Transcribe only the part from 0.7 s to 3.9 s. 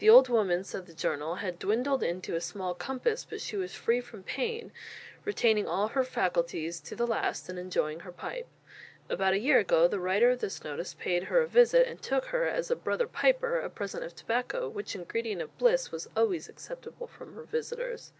the journal, "had dwindled into a small compass, but she was